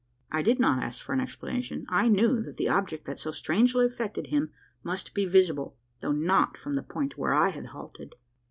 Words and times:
I 0.31 0.41
did 0.41 0.59
not 0.59 0.81
ask 0.81 1.03
for 1.03 1.13
an 1.13 1.19
explanation. 1.21 1.85
I 1.87 2.07
knew 2.07 2.41
that 2.41 2.57
the 2.57 2.67
object 2.67 3.05
that 3.05 3.19
so 3.19 3.29
strangely 3.29 3.85
affected 3.85 4.25
him 4.25 4.51
must 4.83 5.13
be 5.13 5.27
visible 5.27 5.77
though 6.01 6.11
not 6.11 6.57
from 6.57 6.73
the 6.73 6.81
point 6.81 7.19
where 7.19 7.35
I 7.35 7.49
had 7.49 7.67
halted. 7.67 8.15